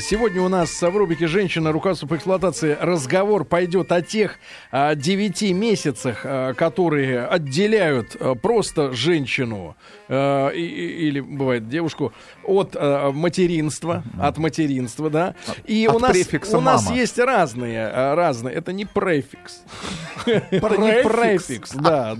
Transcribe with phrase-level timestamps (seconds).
[0.00, 1.70] Сегодня у нас в рубрике «Женщина.
[1.70, 4.38] Руководство по эксплуатации» разговор пойдет о тех
[4.70, 9.76] а, девяти месяцах, а, которые отделяют а, просто женщину
[10.08, 14.26] а, и, или, бывает, девушку от а, материнства, mm-hmm.
[14.26, 15.34] от материнства, да.
[15.66, 16.16] И от у нас,
[16.54, 16.96] у нас «мама».
[16.96, 18.54] есть разные, разные.
[18.54, 19.60] Это не префикс.
[20.24, 22.16] Это не префикс, да.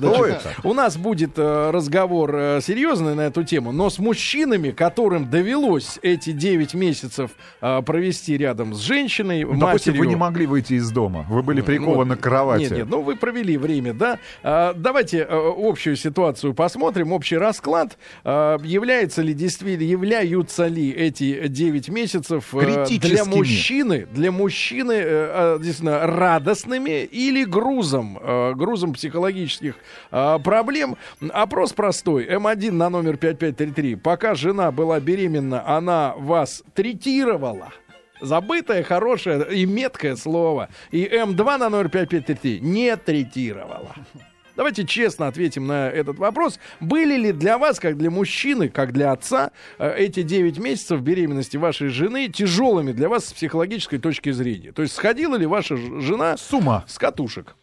[0.63, 6.75] У нас будет разговор серьезный на эту тему, но с мужчинами, которым довелось эти 9
[6.75, 7.31] месяцев
[7.87, 10.01] провести рядом с женщиной, Ну, Допустим, матерью.
[10.01, 11.25] вы не могли выйти из дома.
[11.29, 12.19] Вы были Ну, прикованы вот.
[12.19, 12.63] к кровати.
[12.63, 14.19] Нет, нет, ну вы провели время, да.
[14.43, 17.97] А, давайте э, общую ситуацию посмотрим, общий расклад.
[18.25, 25.03] А, является ли действительно, являются ли эти 9 месяцев э, для мужчины, для мужчины э,
[25.05, 29.75] э, действительно радостными или грузом, э, грузом психологических
[30.11, 30.97] э, проблем?
[31.31, 32.27] Опрос простой.
[32.27, 33.97] М1 на номер 5533.
[33.97, 37.52] Пока жена была беременна, она вас третировала.
[38.21, 40.69] Забытое, хорошее и меткое слово.
[40.93, 43.95] И М2 на номер 5533 не третировала.
[44.55, 46.61] Давайте честно ответим на этот вопрос.
[46.79, 51.57] Были ли для вас, как для мужчины, как для отца, э, эти 9 месяцев беременности
[51.57, 54.73] вашей жены тяжелыми для вас с психологической точки зрения?
[54.73, 56.85] То есть сходила ли ваша жена С ума.
[56.87, 57.57] с катушек?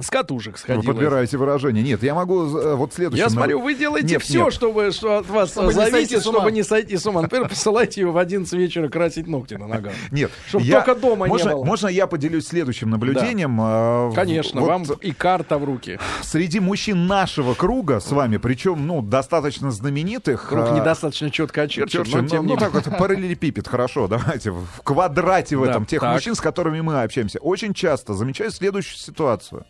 [0.00, 0.92] С катушек Вы сходила.
[0.92, 1.82] подбираете выражение.
[1.82, 3.24] Нет, я могу э, вот следующее.
[3.24, 4.52] Я смотрю, вы делаете Нет, все, нет.
[4.54, 6.38] чтобы, что от вас Чтобы не зависит, ума.
[6.38, 7.22] чтобы не сойти с ума.
[7.22, 9.92] Например, посылайте ее в 11 вечера красить ногти на ногах.
[10.10, 11.64] Нет, Чтоб я- только дома не можно, было.
[11.64, 13.60] Можно я поделюсь следующим наблюдением?
[13.60, 15.98] Э, в- Конечно, вот вам и карта в руки.
[16.22, 20.48] Среди мужчин нашего круга с вами, причем, ну, достаточно знаменитых...
[20.48, 24.08] Круг э, недостаточно четко очерчен, Черчилль, но тем ну, не ну, так вот, параллелепипед, хорошо,
[24.08, 26.14] давайте, в квадрате в Да, этом, тех так.
[26.14, 29.64] мужчин, с которыми мы общаемся, очень часто замечаю следующую ситуацию.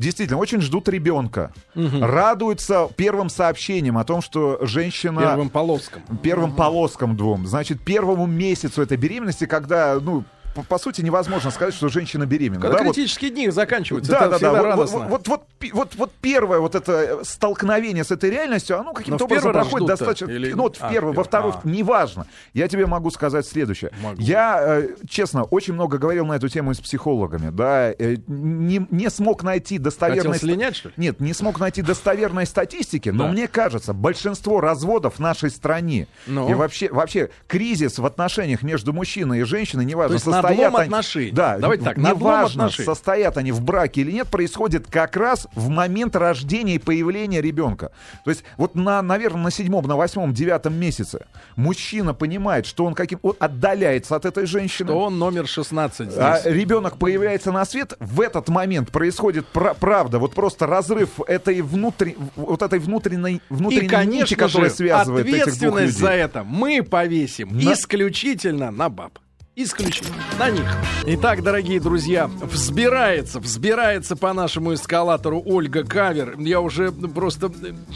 [0.00, 1.52] Действительно, очень ждут ребенка.
[1.74, 5.20] Радуются первым сообщением о том, что женщина...
[5.20, 6.02] Первым полоском.
[6.22, 7.46] Первым полоскам двум.
[7.46, 12.60] Значит, первому месяцу этой беременности, когда, ну, по, по сути, невозможно сказать, что женщина беременна.
[12.60, 14.50] Когда да, вот- критические дни заканчиваются, да, да, да.
[14.52, 14.98] Вот, радостно.
[15.00, 18.92] вот, вот, вот, пи- вот, вот первое вот это э, столкновение с этой реальностью, оно
[18.92, 20.26] каким-то образом раз проходит достаточно...
[20.30, 21.60] или- Ну, вот в А, первый, во второй, А.
[21.64, 22.26] неважно.
[22.54, 23.90] Я тебе могу сказать следующее.
[24.02, 24.20] Могу.
[24.20, 29.10] Я, э, честно, очень много говорил на эту тему с психологами, да, э, не, не
[29.10, 30.32] смог найти достоверной...
[30.34, 30.94] Хотел слинять, что ли?
[30.96, 33.32] Нет, не смог найти достоверной статистики, но Да.
[33.32, 36.48] мне кажется, большинство разводов в нашей стране Ну?
[36.50, 40.76] и вообще, вообще кризис в отношениях между муужчиной и женщиной, неважно, То есть состоят надлом
[40.80, 41.30] они- отношений.
[41.32, 42.86] Да, Давайте так, надлом неважно, отношений.
[42.86, 47.92] состоят они в браке или нет, происходит как раз в момент рождения и появления ребенка.
[48.24, 52.94] То есть вот на, наверное, на седьмом, на восьмом, девятом месяце мужчина понимает, что он
[52.94, 54.88] каким он отдаляется от этой женщины.
[54.88, 56.18] То он номер 16 здесь.
[56.18, 61.60] А ребенок появляется на свет, в этот момент происходит пра- правда, вот просто разрыв этой
[61.62, 66.00] внутри, вот этой внутренней, внутренней И, конечно нити, которая же, связывает этих двух ответственность людей.
[66.00, 69.18] за это мы повесим На- исключительно на баб.
[69.56, 70.64] Исключительно на них.
[71.06, 76.38] Итак, дорогие друзья, взбирается, взбирается по нашему эскалатору Ольга Кавер.
[76.38, 77.50] Я уже просто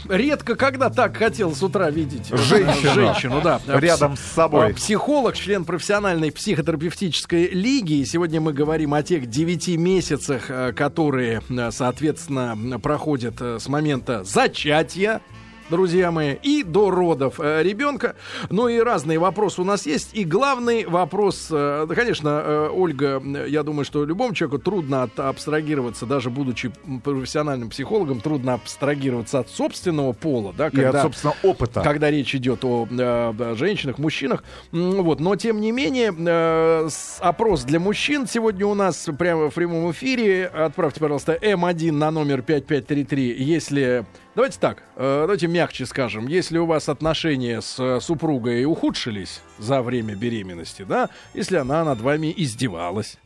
[0.09, 2.93] редко когда так хотел с утра видеть Женщину.
[2.93, 3.61] женщину, да.
[3.67, 4.71] Рядом с собой.
[4.71, 7.93] А, Психолог, член профессиональной психотерапевтической лиги.
[7.93, 13.69] И сегодня мы говорим о тех девяти месяцах, э, которые, э, соответственно, проходят э, с
[13.69, 15.21] момента зачатия
[15.69, 18.15] друзья мои, и до родов э, ребенка.
[18.49, 20.09] Ну и разные вопросы у нас есть.
[20.13, 25.19] И главный вопрос, э, да, конечно, э, Ольга, я думаю, что любому человеку трудно от,
[25.19, 26.71] абстрагироваться, даже будучи
[27.03, 31.81] профессиональным психологом, трудно абстрагироваться от собственного пола, да, И от, собственно, опыта.
[31.81, 34.43] когда речь идет о э, женщинах, мужчинах.
[34.71, 35.19] Вот.
[35.19, 36.89] Но, тем не менее, э,
[37.19, 40.45] опрос для мужчин сегодня у нас прямо в прямом эфире.
[40.47, 44.05] Отправьте, пожалуйста, М1 на номер 5533, если...
[44.35, 46.27] Давайте так, э, давайте мягче скажем.
[46.27, 52.01] Если у вас отношения с э, супругой ухудшились за время беременности, да, если она над
[52.01, 53.17] вами издевалась,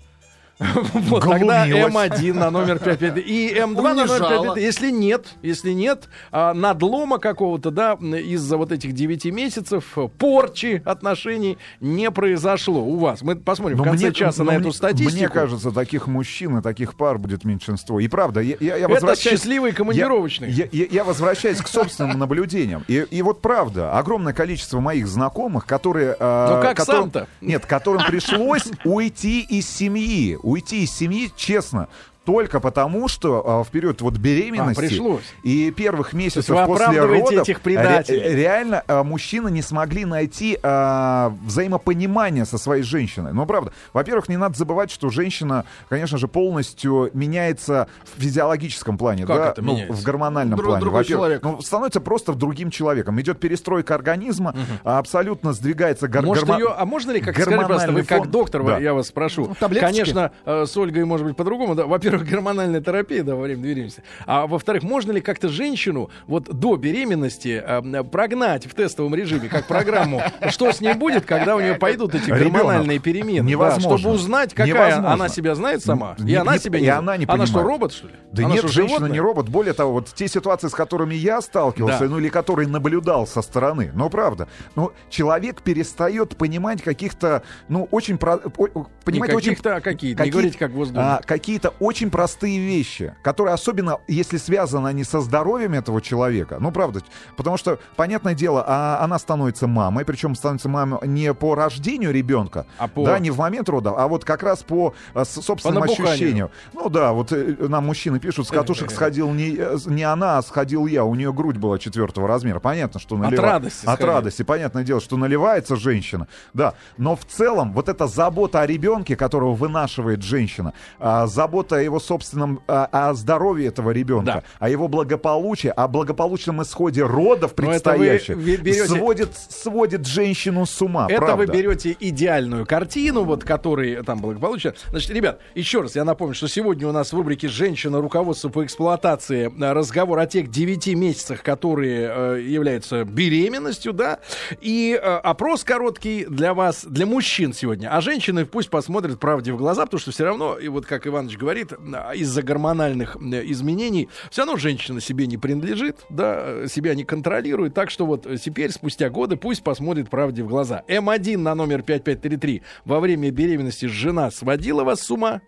[0.59, 1.93] вот тогда Глумилась.
[1.93, 4.55] М1 на номер 55 и М2 на номер Унижала.
[4.55, 4.57] 55.
[4.63, 11.57] Если нет, если нет а, надлома какого-то, да, из-за вот этих 9 месяцев порчи отношений
[11.79, 13.21] не произошло у вас.
[13.21, 15.15] Мы посмотрим Но в конце мне- часа на мне- эту статистику.
[15.15, 17.99] Мне кажется, таких мужчин и таких пар будет меньшинство.
[17.99, 19.39] И правда, я, я, я Это возвращаюсь...
[19.39, 20.49] счастливый командировочный.
[20.51, 22.83] Я, я- я возвращаюсь к собственным наблюдениям.
[22.87, 26.15] И, и вот правда, огромное количество моих знакомых, которые...
[26.19, 27.27] э, Ну как которым- сам-то?
[27.41, 30.37] Нет, которым пришлось уйти из семьи.
[30.49, 31.89] Уйти из семьи, честно.
[32.29, 35.23] Только потому, что а, в период вот беременности А, пришлось.
[35.41, 38.19] и первых месяцев вы после родов этих предателей.
[38.21, 43.33] ре- реально а, мужчины не смогли найти а, взаимопонимание со своей женщиной.
[43.33, 43.71] Ну, правда.
[43.93, 49.25] Во-первых, не надо забывать, что женщина, конечно же, полностью меняется в физиологическом плане.
[49.25, 49.49] Как да?
[49.49, 49.93] это ну, меняется?
[50.01, 50.81] в гормональном Друг- плане.
[50.81, 51.41] другой человек.
[51.43, 53.19] ну, становится просто другим человеком.
[53.19, 57.55] Идет перестройка организма, а, абсолютно сдвигается гор- Может, гормо- ее, а можно ли, как скажите,
[57.57, 58.31] пожалуйста, вы гормональный как фон.
[58.31, 58.77] доктор, Да.
[58.77, 59.47] я вас спрошу.
[59.47, 59.93] Ну, таблеточки.
[59.95, 61.75] Конечно, э, с Ольгой может быть по-другому.
[61.75, 61.85] Да.
[61.85, 64.03] Во-первых, гормональная терапия да, во время беременности.
[64.25, 69.65] А во-вторых, можно ли как-то женщину вот до беременности э, прогнать в тестовом режиме, как
[69.67, 73.43] программу, что с ней будет, когда у нее пойдут эти гормональные перемены?
[73.43, 73.97] Да, Невозможно.
[73.97, 75.13] чтобы узнать, какая Невозможно.
[75.13, 76.15] она себя знает сама.
[76.19, 77.67] Не- и она не- себя и не она не Она что, понимает.
[77.79, 78.13] робот, что ли?
[78.31, 79.11] Да Она нет, что, женщина животное?
[79.11, 79.49] не робот.
[79.49, 82.05] Более того, вот те ситуации, с которыми я сталкивался, Да.
[82.05, 88.17] ну или которые наблюдал со стороны, ну правда, ну человек перестает понимать каких-то, ну очень,
[88.17, 89.49] про, понимать Не очень...
[89.51, 90.23] каких-то, а какие-то.
[90.23, 90.99] Не говорите, как в Госдуме.
[91.01, 96.71] а, какие-то очень простые вещи, которые особенно, если связаны они со здоровьем этого человека, ну
[96.71, 97.01] правда,
[97.37, 102.65] потому что, понятное дело, а, она становится мамой, причем становится мамой не по рождению ребенка,
[102.77, 106.11] А по- да, не в момент родов, а вот как раз по с- собственным набуханию.
[106.13, 106.49] ощущениям.
[106.73, 110.41] Ну да, вот э, нам мужчины пишут, с катушек сходил не, э, не она, а
[110.41, 111.03] сходил я.
[111.03, 112.59] У нее грудь была четвертого размера.
[112.59, 113.41] Понятно, что наливается.
[113.45, 114.07] радости От сходил.
[114.13, 114.43] радости.
[114.43, 116.27] Понятное дело, что наливается женщина.
[116.53, 116.73] Да.
[116.97, 121.99] Но в целом вот эта забота о ребенке, которого вынашивает женщина, а, забота о его
[121.99, 124.43] собственном, а, о здоровье этого ребенка, Да.
[124.59, 130.81] о его благополучии, о благополучном исходе родов вы предстоящих, ви- берете- сводит, сводит женщину с
[130.81, 131.07] ума.
[131.09, 131.35] Это правда.
[131.37, 134.73] вы берете идеальную картину, вот который там благополучие.
[134.89, 137.99] Значит, ребят, еще раз я напомню, что сегодня у нас в рубрике «Женщина.
[138.01, 144.19] Руководство по эксплуатации» э, разговор о тех 9 месяцах, которые э, являются беременностью, да,
[144.61, 147.89] и э, опрос короткий для вас, для мужчин сегодня.
[147.95, 151.37] А женщины пусть посмотрят правде в глаза, потому что все равно, и вот как Иваныч
[151.37, 151.75] говорит, э,
[152.15, 158.05] из-за гормональных изменений, все равно женщина себе не принадлежит, да, себя не контролирует, так что
[158.05, 160.83] вот теперь, спустя годы, пусть посмотрит правде в глаза.
[160.87, 165.41] М1 на номер 5533 во время беременности жена сводила вас с ума?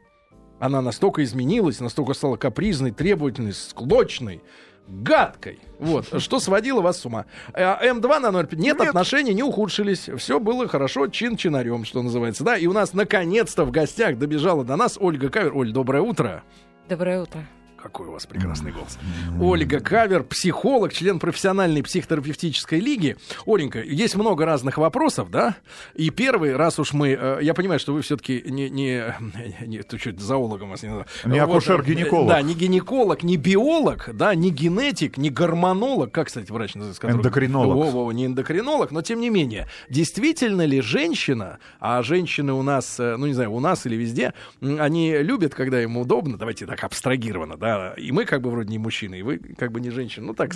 [0.59, 4.41] Она настолько изменилась, настолько стала капризной, требовательной, склочной,
[4.87, 5.59] гадкой.
[5.79, 7.25] Вот, что сводило вас с ума.
[7.53, 8.55] А, М2 на 0,5.
[8.55, 8.89] Нет, Нет.
[8.89, 10.09] отношения не ухудшились.
[10.17, 12.43] Все было хорошо, чин-чинарем, что называется.
[12.43, 15.55] Да, и у нас наконец-то в гостях добежала до нас Ольга Кавер.
[15.55, 16.43] Оль, доброе утро.
[16.89, 17.45] Доброе утро.
[17.81, 18.97] Какой у вас прекрасный голос.
[19.39, 23.17] Ольга Кавер, психолог, член профессиональной психотерапевтической лиги.
[23.47, 25.55] Оленька, есть много разных вопросов, да?
[25.95, 27.17] И первый, раз уж мы...
[27.19, 28.69] э, Я понимаю, что вы все-таки не...
[28.69, 29.13] не,
[29.65, 31.05] не ты что, зоологом вас не надо.
[31.25, 32.27] Не акушер-гинеколог.
[32.29, 36.11] Да, не гинеколог, не биолог, да, не генетик, не гормонолог.
[36.11, 37.01] Как, кстати, врач называется?
[37.01, 37.75] который- Эндокринолог.
[37.75, 39.67] Во-во, не эндокринолог, но тем не менее.
[39.89, 44.33] Действительно ли женщина, а женщины у нас, э, ну не знаю, у нас или везде,
[44.61, 48.77] они любят, когда им удобно, давайте так абстрагированно, да, и мы как бы вроде не
[48.77, 50.51] мужчины, и вы как бы не женщины, ну так,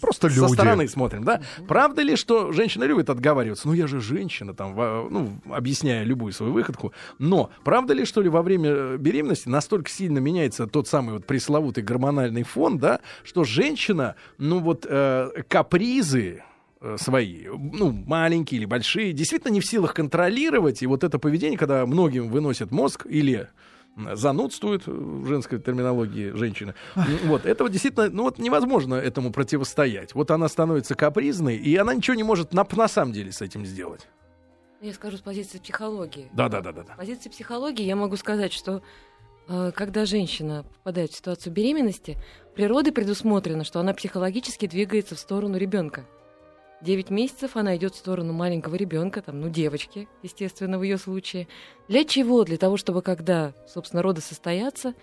[0.00, 0.52] Просто со люди.
[0.52, 1.40] стороны смотрим, да.
[1.66, 3.68] Правда ли, что женщина любит отговариваться?
[3.68, 6.92] Ну я же женщина, там, во- ну, объясняя любую свою выходку.
[7.18, 11.26] Но правда ли, что ли, во время э, беременности настолько сильно меняется тот самый вот
[11.26, 16.42] пресловутый гормональный фон, да, что женщина, ну вот э, капризы,
[16.80, 20.82] э, свои, ну, маленькие или большие, действительно не в силах контролировать.
[20.82, 23.48] И вот это поведение, когда многим выносят мозг или
[24.14, 26.74] занудствуют э, в женской терминологии женщины.
[27.24, 30.14] Вот, этого действительно, ну вот невозможно этому противостоять.
[30.14, 33.64] Вот она становится капризной, и она ничего не может на, на самом деле с этим
[33.64, 34.08] сделать.
[34.80, 36.28] Я скажу с позиции психологии.
[36.32, 36.94] Да-да-да-да.
[36.94, 38.82] С позиции психологии я могу сказать, что
[39.48, 42.16] э, когда женщина попадает в ситуацию беременности,
[42.54, 46.06] природой предусмотрено, что она психологически двигается в сторону ребенка.
[46.80, 51.48] Девять месяцев она идет в сторону маленького ребенка, там, ну, девочки, естественно, в ее случае.
[51.88, 52.44] Для чего?
[52.44, 54.94] Для того, чтобы когда, собственно, роды состоятся,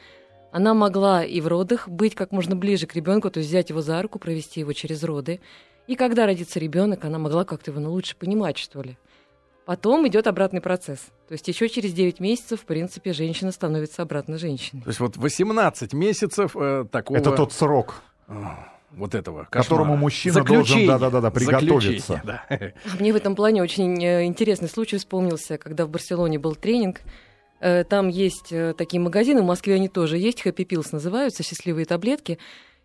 [0.53, 3.81] она могла и в родах быть как можно ближе к ребенку, то есть взять его
[3.81, 5.41] за руку, провести его через роды.
[5.87, 8.97] И когда родится ребенок, она могла как-то его ну, лучше понимать, что ли.
[9.65, 10.99] Потом идет обратный процесс.
[11.27, 14.83] То есть еще через 9 месяцев, в принципе, женщина становится обратно женщиной.
[14.83, 17.17] То есть вот 18 месяцев э, такого...
[17.17, 17.95] Это тот срок.
[18.95, 19.99] Вот этого К которому кошмара.
[19.99, 20.87] мужчина Заключение.
[20.87, 22.13] должен, да-да-да, приготовиться.
[22.23, 22.93] Заключение, да.
[22.99, 27.01] Мне в этом плане очень э, интересный случай вспомнился, когда в Барселоне был тренинг.
[27.59, 31.85] Э, Там есть э, такие магазины, в Москве они тоже есть, Happy Pills называются, счастливые
[31.85, 32.37] таблетки.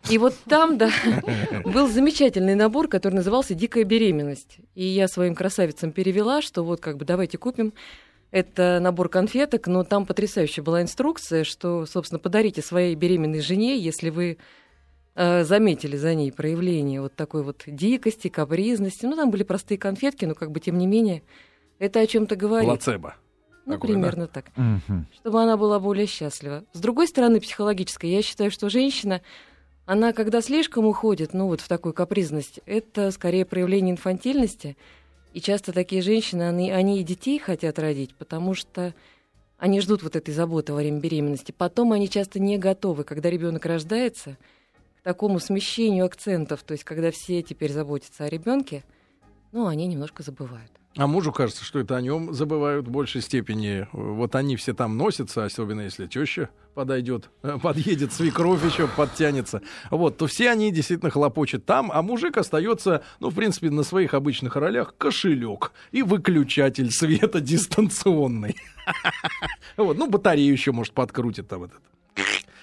[0.08, 0.90] И вот там, да,
[1.64, 4.58] был замечательный набор, который назывался «Дикая беременность».
[4.74, 7.74] И я своим красавицам перевела, что вот как бы давайте купим.
[8.30, 14.08] Это набор конфеток, но там потрясающая была инструкция, что, собственно, подарите своей беременной жене, если
[14.08, 14.38] вы
[15.44, 19.04] заметили за ней проявление вот такой вот дикости, капризности.
[19.04, 21.22] Ну, там были простые конфетки, но как бы тем не менее
[21.78, 22.68] это о чем-то говорит.
[22.68, 23.16] Плацебо.
[23.66, 23.94] Ну, Такое, да?
[23.94, 24.46] примерно так.
[24.56, 25.06] Мгм.
[25.14, 26.64] Чтобы она была более счастлива.
[26.72, 29.20] С другой стороны, психологической, я считаю, что женщина,
[29.86, 34.76] она когда слишком уходит, ну вот в такую капризность, это скорее проявление инфантильности.
[35.32, 38.94] И часто такие женщины, они, они и детей хотят родить, потому что
[39.58, 41.54] они ждут вот этой заботы во время беременности.
[41.56, 44.38] Потом они часто не готовы, когда ребенок рождается,
[45.02, 48.85] такому смещению акцентов, то есть когда все теперь заботятся о ребенке,
[49.52, 50.71] ну, они немножко забывают.
[50.97, 53.87] А мужу кажется, что это о нем забывают в большей степени.
[53.92, 59.62] Вот они все там носятся, особенно если теща подойдет, э, подъедет, свекровь еще подтянется.
[59.90, 64.14] Вот, то все они действительно хлопочут там, а мужик остается, ну, в принципе, на своих
[64.14, 68.57] обычных ролях кошелек и выключатель света дистанционный.
[69.76, 71.80] Вот, ну, батарею еще, может, подкрутит там этот.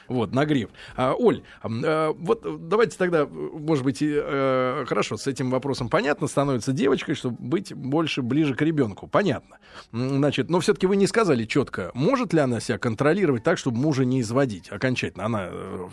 [0.07, 0.69] Вот, нагрев.
[0.95, 5.89] А, Оль, э, вот давайте тогда, э, может быть, и, э, хорошо, с этим вопросом
[5.89, 9.07] понятно, становится девочкой, чтобы быть больше ближе к ребенку.
[9.07, 9.57] Понятно.
[9.91, 14.05] Значит, но все-таки вы не сказали четко, может ли она себя контролировать так, чтобы мужа
[14.05, 15.25] не изводить окончательно.
[15.25, 15.49] Она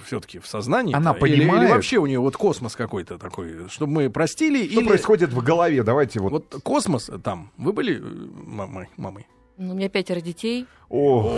[0.06, 0.94] все-таки в сознании.
[0.94, 1.70] Она или, или понимает.
[1.70, 4.68] вообще у нее вот космос какой-то такой, чтобы мы простили.
[4.68, 4.88] Что или...
[4.88, 5.82] происходит в голове?
[5.82, 6.32] Давайте вот.
[6.32, 7.50] Вот космос там.
[7.56, 8.88] Вы были мамой?
[8.96, 9.26] мамой?
[9.56, 10.66] Ну, у меня пятеро детей.
[10.90, 11.32] О,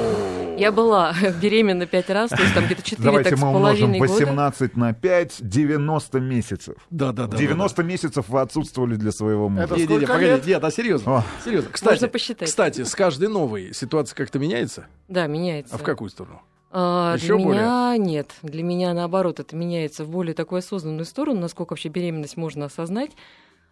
[0.59, 3.93] Я была беременна пять раз, то есть там где-то четыре давайте так с мы умножим
[3.93, 4.13] половиной года.
[4.13, 6.77] 18 на 5, 90 месяцев.
[6.91, 7.37] Да, да, да.
[7.37, 9.65] 90 месяцев вы отсутствовали для своего мужа.
[9.65, 10.47] Это Не, не, не, сколько погоди, лет?
[10.47, 11.19] нет, а серьезно.
[11.19, 11.25] О.
[11.45, 11.71] Серьезно.
[11.73, 12.49] Кстати, Можно посчитать.
[12.49, 14.87] кстати, с каждой новой ситуация как-то меняется?
[15.09, 15.75] Да, меняется.
[15.75, 16.41] А в какую сторону?
[16.73, 18.33] А, Еще для меня нет.
[18.43, 23.13] Для меня наоборот, это меняется в более такую осознанную сторону, насколько вообще беременность можно осознать.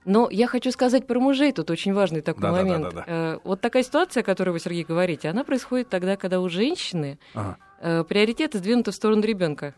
[0.04, 2.84] Но я хочу сказать про мужей, тут очень важный такой Да-да-да-да-да.
[2.84, 3.04] момент.
[3.06, 7.18] Э, Вот такая ситуация, о которой вы, Сергей, говорите, она происходит тогда, когда у женщины
[7.34, 7.56] Ага.
[7.80, 9.75] э, приоритеты сдвинуты в сторону ребенка.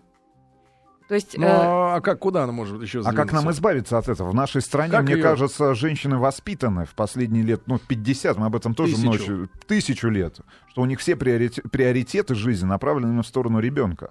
[1.08, 3.50] То есть Ну, э, а как, куда она может еще А как нам сдвинуться?
[3.52, 4.30] избавиться от этого?
[4.30, 5.22] В нашей стране, Как мне её?
[5.22, 9.06] кажется, женщины воспитаны в последние лет, ну, 50, мы об этом тоже Тысячу.
[9.06, 10.40] ночью, тысячу лет,
[10.70, 14.10] что у них все приорите- приоритеты жизни направлены в сторону ребенка.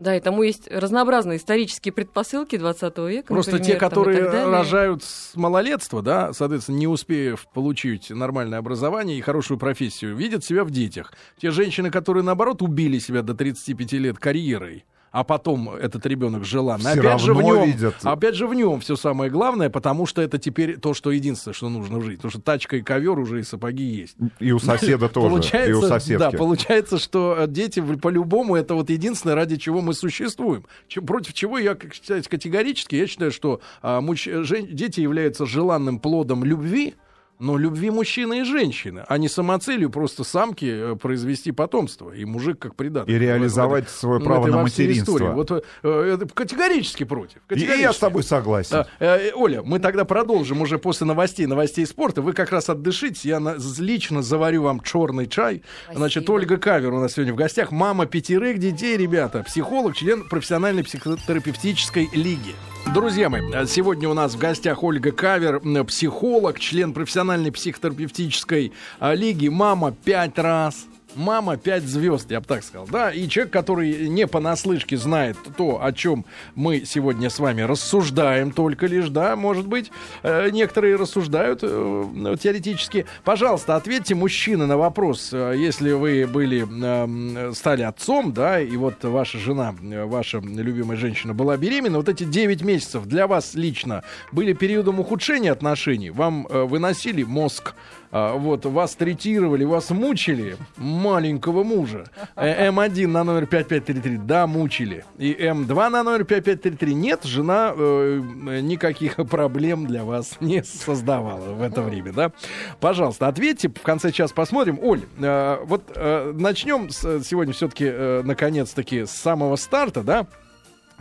[0.00, 3.28] Да, и тому есть разнообразные исторические предпосылки 20 века.
[3.28, 4.50] Просто например, те, там которые далее.
[4.50, 10.64] рожают с малолетства, да, соответственно, не успев получить нормальное образование и хорошую профессию, видят себя
[10.64, 11.12] в детях.
[11.36, 16.92] Те женщины, которые, наоборот, убили себя до 35 лет карьерой, а потом этот ребенок желанный.
[16.92, 17.94] Всё опять же в нем, видят.
[18.02, 21.68] опять же в нем все самое главное, потому что это теперь то, что единственное, что
[21.68, 22.16] нужно в жизни.
[22.16, 24.16] Потому что тачка и ковер уже и сапоги есть.
[24.38, 26.18] И у соседа тоже, и у Получается, соседки.
[26.20, 30.64] да, получается, что э, дети по-любому это вот единственное, ради чего мы существуем.
[30.88, 35.98] Чем- против чего я, считаю, категорически, я считаю, что а, муж- жен- дети являются желанным
[35.98, 36.94] плодом любви,
[37.40, 42.58] но любви мужчины и женщины, а не самоцелью просто самки э, произвести потомство и мужик
[42.58, 43.08] как придаток.
[43.08, 45.14] И реализовать свое в право на материнство.
[45.16, 45.32] истории.
[45.32, 47.38] Вот э, э, это категорически против.
[47.50, 47.96] И- И я Категорически.
[47.96, 48.84] с тобой согласен.
[49.00, 52.22] Э, Оля, мы тогда продолжим уже после новостей, новостей спорта.
[52.22, 53.24] Вы как раз отдышитесь.
[53.24, 55.62] Я на- лично заварю вам черный чай.
[55.84, 55.98] Спасибо.
[55.98, 57.72] Значит, Ольга Кавер у нас сегодня в гостях.
[57.72, 59.42] Мама пятерых детей, ребята.
[59.42, 62.54] Психолог, член профессиональной психотерапевтической лиги.
[62.86, 69.14] Друзья мои, э, сегодня у нас в гостях Ольга Кавер, психолог, член профессиональной психотерапевтической а,
[69.14, 69.48] лиги.
[69.48, 70.86] Мама пять раз.
[71.16, 72.86] Мама пять звезд, я бы так сказал.
[72.90, 76.24] Да, и человек, который не понаслышке знает то, о чем
[76.54, 79.90] мы сегодня с вами рассуждаем только лишь, да, может быть,
[80.22, 83.06] э, некоторые рассуждают э, теоретически.
[83.24, 89.02] Пожалуйста, ответьте, мужчины, на вопрос, э, если вы были, э, стали отцом, да, и вот
[89.02, 94.52] ваша жена, ваша любимая женщина была беременна, вот эти 9 месяцев для вас лично были
[94.52, 97.74] периодом ухудшения отношений, вам выносили мозг,
[98.12, 100.56] вот, вас третировали, вас мучили,
[101.00, 102.04] маленького мужа.
[102.36, 105.04] Э, М1 на номер 5533, да, мучили.
[105.18, 108.20] И М2 на номер 5533, нет, жена э,
[108.62, 112.32] никаких проблем для вас не создавала в это время, да.
[112.80, 114.78] Пожалуйста, ответьте, в конце часа посмотрим.
[114.82, 120.26] Оль, э, вот э, начнем с- сегодня все-таки, э, наконец-таки, с самого старта, да.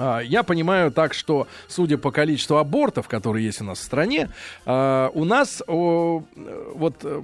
[0.01, 4.29] А, Я понимаю так, что, судя по количеству абортов, которые есть у нас в стране,
[4.65, 7.21] а, у нас э, вот э,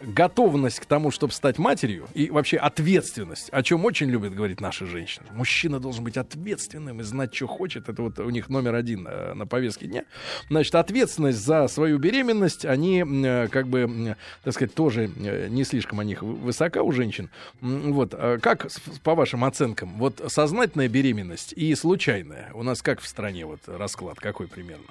[0.00, 4.86] готовность к тому, чтобы стать матерью, и вообще ответственность, о чем очень любят говорить наши
[4.86, 5.26] женщины.
[5.32, 7.88] Мужчина должен быть ответственным и знать, что хочет.
[7.88, 10.04] Это вот у них номер один э, на повестке дня.
[10.50, 16.00] Значит, ответственность за свою беременность, они э, как бы, так сказать, тоже э, не слишком
[16.00, 17.30] о них вы- высока у женщин.
[17.60, 18.66] Вот, а как,
[19.02, 24.20] по вашим оценкам, вот сознательная беременность и случайная, у нас как в стране вот расклад,
[24.20, 24.86] какой примерно?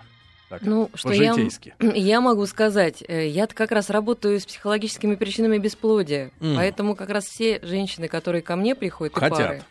[0.53, 1.35] Так, Ну, что я,
[1.79, 6.55] я могу сказать, э, я как раз работаю с психологическими причинами бесплодия, М.
[6.55, 9.37] поэтому как раз все женщины, которые ко мне приходят, и Хотят.
[9.39, 9.63] пары,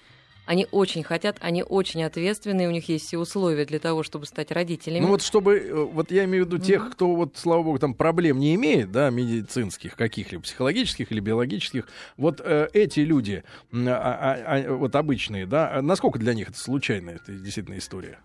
[0.44, 4.50] Они очень хотят, они очень ответственные, у них есть все условия для того, чтобы стать
[4.50, 5.02] родителями.
[5.02, 7.94] Ну вот чтобы, э, вот я имею в виду тех, кто вот, слава богу, там
[7.94, 11.86] проблем не имеет, да, медицинских каких-либо, психологических или биологических,
[12.16, 17.14] вот э, эти люди, а, а, а, вот обычные, да, насколько для них это случайная,
[17.22, 18.18] это действительно история?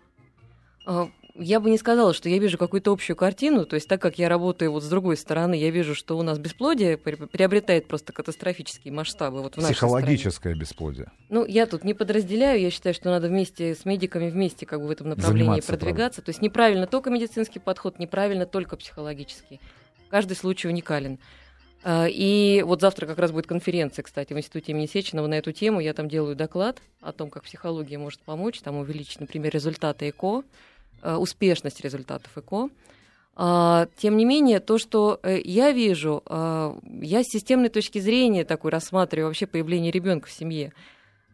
[1.38, 4.28] Я бы не сказала, что я вижу какую-то общую картину, то есть так как я
[4.28, 9.40] работаю вот с другой стороны, я вижу, что у нас бесплодие приобретает просто катастрофические масштабы.
[9.42, 11.12] Вот в Психологическое бесплодие.
[11.28, 14.88] Ну, я тут не подразделяю, я считаю, что надо вместе с медиками вместе как бы
[14.88, 16.20] в этом направлении Заниматься, продвигаться.
[16.20, 16.22] Правда.
[16.22, 19.60] То есть неправильно только медицинский подход, неправильно только психологический.
[20.10, 21.18] Каждый случай уникален.
[21.84, 25.52] А, и вот завтра как раз будет конференция, кстати, в Институте имени Сеченова на эту
[25.52, 25.80] тему.
[25.80, 30.42] Я там делаю доклад о том, как психология может помочь, там увеличить, например, результаты ЭКО,
[31.02, 32.70] успешность результатов ЭКО.
[33.40, 38.44] А, тем не менее, то, что э, я вижу, а, я с системной точки зрения
[38.44, 40.72] такой рассматриваю вообще появление ребенка в семье.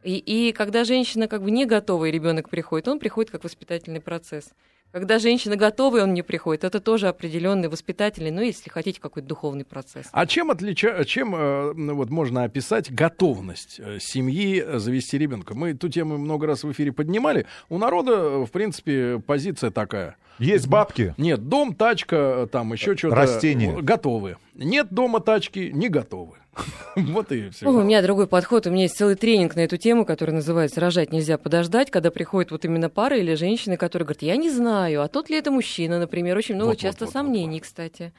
[0.02, 4.02] И, и когда женщина как бы не готова, и ребенок приходит, он приходит как воспитательный
[4.02, 4.50] процесс.
[4.94, 9.26] Когда женщина готова, и он не приходит, это тоже определенный воспитательный, ну, если хотите, какой-то
[9.26, 10.06] духовный процесс.
[10.12, 11.02] А чем, отлича...
[11.04, 15.56] чем э, ну, вот, можно описать готовность э, семьи завести ребенка?
[15.56, 17.46] Мы эту тему много раз в эфире поднимали.
[17.68, 20.14] У народа, в принципе, позиция такая.
[20.38, 21.12] Есть бабки?
[21.16, 23.16] Нет, дом, тачка, там еще что-то.
[23.16, 23.72] Растения.
[23.72, 24.36] Готовы.
[24.54, 26.36] Нет дома, тачки, не готовы.
[26.96, 27.68] Вот и все.
[27.68, 28.66] у меня другой подход.
[28.66, 32.50] У меня есть целый тренинг на эту тему, который называется «Рожать нельзя подождать», когда приходит
[32.50, 35.98] вот именно пара или женщины, которые говорят, я не знаю, а тот ли это мужчина,
[35.98, 36.36] например.
[36.36, 38.12] Очень много часто сомнений, кстати.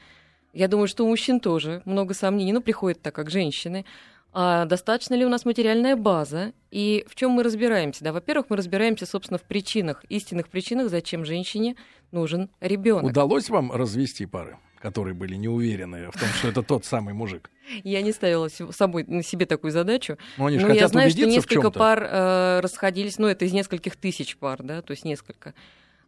[0.52, 3.84] Я думаю, что у мужчин тоже много сомнений, но приходят так, как женщины.
[4.32, 6.52] А достаточно ли у нас материальная база?
[6.70, 8.04] И в чем мы разбираемся?
[8.04, 11.76] Да, во-первых, мы разбираемся, собственно, в причинах, истинных причинах, зачем женщине
[12.12, 13.04] нужен ребенок.
[13.04, 14.58] Удалось вам развести пары?
[14.78, 17.50] Которые были не уверены в том, что это тот самый мужик.
[17.82, 20.18] Я не ставила собой, на себе такую задачу.
[20.36, 24.36] Но, они но я знаю, что несколько пар э, расходились, ну, это из нескольких тысяч
[24.36, 25.54] пар, да, то есть несколько.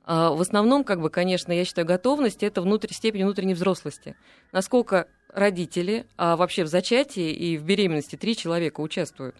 [0.05, 4.17] А в основном, как бы, конечно, я считаю, готовность это внутрь, степень внутренней взрослости.
[4.53, 9.37] Насколько родители, а вообще в зачатии и в беременности три человека участвуют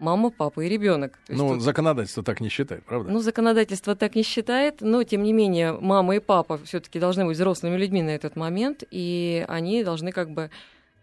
[0.00, 1.18] мама, папа и ребенок.
[1.28, 1.62] Ну, тут...
[1.62, 3.10] законодательство так не считает, правда?
[3.10, 7.36] Ну, законодательство так не считает, но тем не менее мама и папа все-таки должны быть
[7.36, 10.50] взрослыми людьми на этот момент, и они должны как бы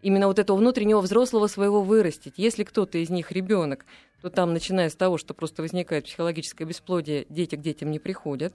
[0.01, 2.33] именно вот этого внутреннего взрослого своего вырастить.
[2.37, 3.85] Если кто-то из них ребенок,
[4.21, 8.53] то там, начиная с того, что просто возникает психологическое бесплодие, дети к детям не приходят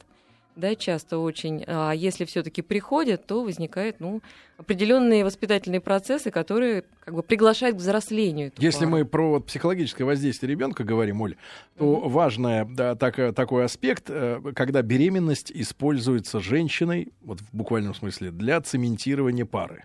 [0.56, 1.64] да, часто очень.
[1.66, 4.23] А если все-таки приходят, то возникают, ну,
[4.59, 8.52] определенные воспитательные процессы, которые как бы приглашают к взрослению.
[8.59, 8.90] Если пару.
[8.90, 11.37] мы про вот, психологическое воздействие ребенка говорим, Оль,
[11.76, 12.09] то mm-hmm.
[12.09, 18.61] важный да, так, такой аспект, э, когда беременность используется женщиной, вот в буквальном смысле, для
[18.61, 19.85] цементирования пары.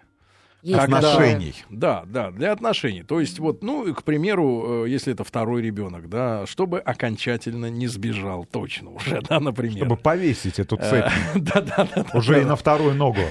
[0.68, 1.54] Есть отношений.
[1.70, 3.04] Да, да, для отношений.
[3.04, 7.88] То есть, вот, ну, к примеру, э, если это второй ребенок, да, чтобы окончательно не
[7.88, 9.78] сбежал точно уже, да, например.
[9.78, 11.06] Чтобы повесить эту цепь.
[11.36, 12.06] Да, да, да.
[12.14, 13.22] Уже и на вторую ногу.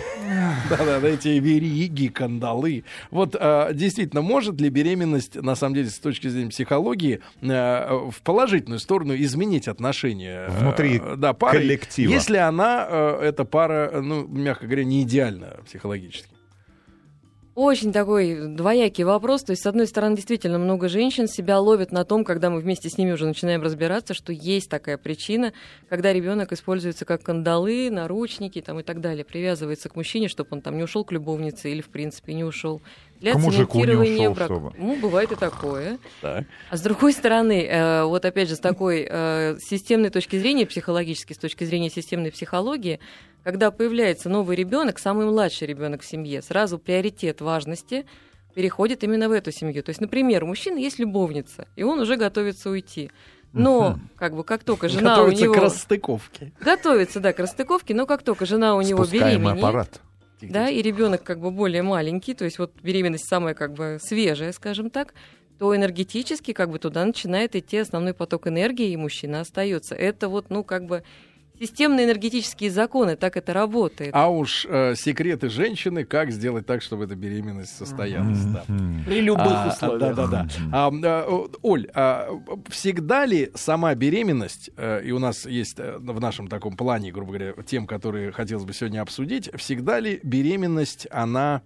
[0.71, 2.85] Да, да, да, эти вериги, кандалы.
[3.11, 8.23] Вот э, действительно, может ли беременность, на самом деле, с точки зрения психологии, э, в
[8.23, 12.87] положительную сторону изменить отношения внутри да, пары, коллектива, если она,
[13.21, 16.36] эта пара, ну, мягко говоря, не идеальна психологически?
[17.57, 19.43] Очень такой двоякий вопрос.
[19.43, 22.91] То есть, с одной стороны, действительно много женщин себя ловят на том, когда мы вместе
[22.91, 25.55] с ними уже начинаем разбираться, что есть такая причина,
[25.89, 30.61] когда ребенок используется как кандалы, наручники там, и так далее, привязывается к мужчине, чтобы он
[30.61, 32.83] там не ушел к любовнице или, в принципе, не ушел
[33.21, 34.55] для к цементирования брака.
[34.55, 34.73] Чтобы...
[34.79, 35.99] Ну, бывает и такое.
[36.21, 36.45] Так.
[36.71, 41.35] А с другой стороны, э, вот опять же, с такой э, системной точки зрения, психологической,
[41.35, 43.01] с точки зрения системной психологии,
[43.45, 48.07] когда появляется новый ребенок, самый младший ребенок в семье, сразу приоритет важности
[48.55, 49.83] переходит именно в эту семью.
[49.83, 53.11] То есть, например, у мужчины есть любовница, и он уже готовится уйти.
[53.53, 55.55] Но, как бы, как только жена готовится у него...
[55.55, 56.53] к расстыковке.
[56.61, 59.59] Готовится, да, к расстыковке, но как только жена у него беременеет...
[59.59, 60.01] аппарат.
[60.41, 64.53] Да, и ребенок как бы более маленький, то есть вот беременность самая как бы свежая,
[64.53, 65.15] скажем так,
[65.59, 69.95] то энергетически как бы туда начинает идти основной поток энергии, и мужчина остается.
[69.95, 71.03] Это вот, ну, как бы
[71.59, 74.11] Системные энергетические законы, так это работает.
[74.15, 78.39] А уж э, секреты женщины, как сделать так, чтобы эта беременность состоялась.
[78.39, 78.53] Mm-hmm.
[78.53, 79.05] Да.
[79.07, 80.15] При любых а, условиях.
[80.15, 80.49] Да, да, да.
[80.73, 82.29] А, а, Оль, а,
[82.69, 87.33] всегда ли сама беременность, а, и у нас есть э, в нашем таком плане, грубо
[87.33, 91.63] говоря, тем, которые хотелось бы сегодня обсудить, всегда ли беременность, она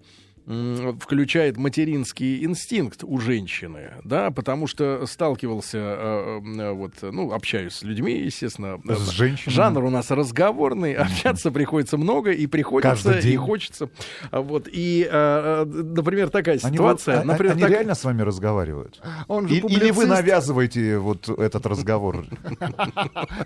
[1.01, 7.83] включает материнский инстинкт у женщины, да, потому что сталкивался, э, э, вот, ну, общаюсь с
[7.83, 8.79] людьми, естественно.
[8.85, 9.55] С Э, женщинами.
[9.55, 13.91] Жанр у нас разговорный, общаться приходится много и приходится, и хочется.
[14.31, 17.21] А Вот, и, э, например, такая Они, вот- ситуация.
[17.21, 19.01] а- например, они так- реально с вами разговаривают?
[19.29, 22.25] Он же И- Или вы навязываете вот этот разговор?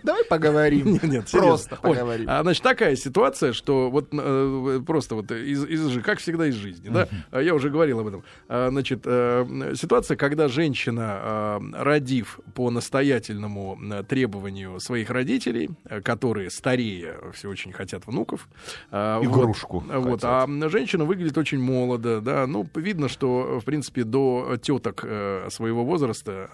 [0.03, 0.93] Давай поговорим.
[0.95, 2.27] Нет, нет, Просто поговорим.
[2.31, 4.11] а, значит, такая ситуация, что вот
[4.87, 8.07] просто вот из, из жи- как всегда из жизни, да, А я уже говорил об
[8.07, 8.25] этом.
[8.49, 16.01] А, значит, э, ситуация, когда женщина, э, родив по настоятельному э, требованию своих родителей, э,
[16.01, 18.49] которые старее все очень хотят внуков,
[18.91, 24.05] э, вот, Игрушку вот, а женщина выглядит очень молодо, да, ну, видно, что, в принципе,
[24.05, 25.01] до теток
[25.49, 26.51] своего возраста,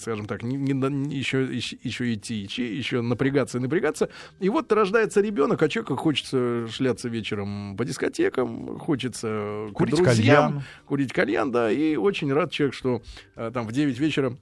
[0.00, 4.08] скажем так, не, не еще, еще, еще идти, идти, еще напрягаться и напрягаться.
[4.40, 10.46] И вот рождается ребенок, а человеку хочется шляться вечером по дискотекам, хочется Курить к друзьям,
[10.52, 10.62] кальян.
[10.86, 13.02] курить кальян, да, и очень рад человек, что
[13.36, 14.36] э, там в 9 вечера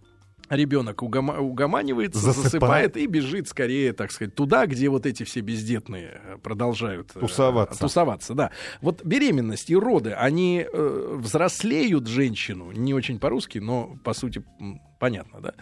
[0.51, 2.45] ребенок угома- угоманивается, Засыпает.
[2.53, 7.21] засыпает и бежит скорее, так сказать, туда, где вот эти все бездетные э, продолжают э,
[7.21, 7.81] Тусоваться.
[7.81, 8.51] тусоваться, да.
[8.83, 14.45] Вот беременность и роды, они э, взрослеют женщину, не очень по-русски, но по сути
[15.01, 15.55] понятно, да.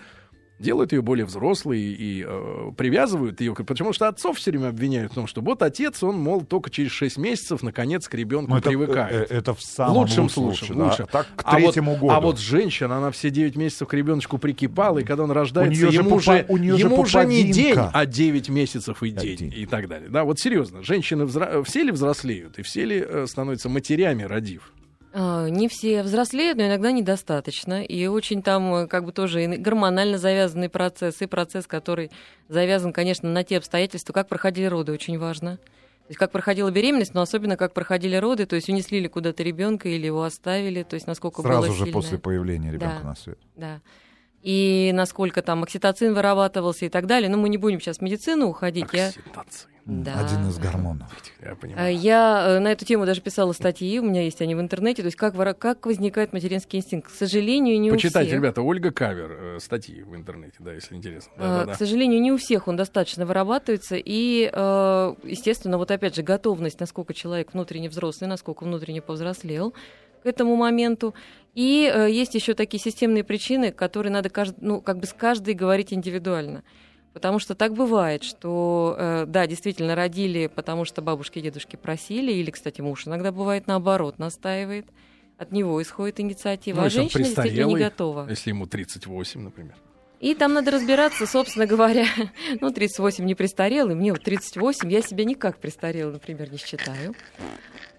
[0.62, 5.14] Делают ее более взрослой и э, привязывают ее, потому что отцов все время обвиняют в
[5.14, 8.68] том, что вот отец, он, мол, только через 6 месяцев наконец к ребенку Ну, это,
[8.68, 9.30] привыкает.
[9.30, 10.84] э, это в самом лучшем случае, случае, да.
[10.84, 11.06] лучше.
[11.10, 12.10] Так к А вот- третьему году.
[12.10, 15.96] А вот женщина, она все 9 месяцев к ребеночку прикипала, и когда он рождается, же
[15.98, 19.36] ему, пупа- уже, у неё же ему уже не день, а 9 месяцев и день,
[19.36, 19.52] день.
[19.56, 20.08] и так далее.
[20.08, 24.72] Да, вот серьезно, женщины взра- все ли взрослеют, и все ли э, становятся матерями, родив?
[25.14, 27.82] А, Не все взрослеют, но иногда недостаточно.
[27.84, 32.10] И очень там э, как бы тоже гормонально завязанный процесс, и процесс, который
[32.48, 35.56] завязан, конечно, на те обстоятельства, как проходили роды, очень важно.
[35.58, 39.42] То есть как проходила беременность, но особенно как проходили роды, то есть унесли ли куда-то
[39.42, 43.08] ребенка или его оставили, то есть насколько Сразу было же сильное- после появления ребенка Да.
[43.08, 43.38] на свет.
[43.56, 43.80] Да.
[44.42, 47.28] И насколько там окситоцин вырабатывался и так далее.
[47.30, 48.86] Но мы не будем сейчас в медицину уходить.
[48.92, 49.08] Я...
[49.08, 49.68] Окситоции.
[49.84, 50.14] Да.
[50.20, 51.08] Один из гормонов.
[51.42, 51.96] Я А, понимаю.
[51.98, 55.06] Я э, на эту тему даже писала статьи, у меня есть они в интернете, то
[55.06, 57.10] есть как, как возникает материнский инстинкт.
[57.10, 58.38] К сожалению, не у Почитайте, всех.
[58.40, 61.32] ребята, Ольга Кавер, э, статьи в интернете, да, если интересно.
[61.36, 61.74] Да, А, да, К да.
[61.74, 63.96] сожалению, не у всех он достаточно вырабатывается.
[63.96, 69.74] И, э, естественно, вот опять же, готовность, насколько человек внутренне взрослый, насколько внутренне повзрослел
[70.22, 71.14] к этому моменту.
[71.54, 75.54] И э, есть еще такие системные причины, которые надо кажд- ну, как бы с каждой
[75.54, 76.62] говорить индивидуально.
[77.12, 82.32] Потому что так бывает, что, э, да, действительно, родили, потому что бабушки и дедушки просили,
[82.32, 84.86] или, кстати, муж иногда бывает наоборот, настаивает.
[85.36, 88.26] От него исходит инициатива, Ну, а женщина действительно не готова.
[88.30, 89.74] Если ему 38, например.
[90.20, 92.06] И там надо разбираться, собственно говоря,
[92.60, 97.14] ну, 38 не престарелый, мне вот 38, я себя никак престарелый, например, не считаю.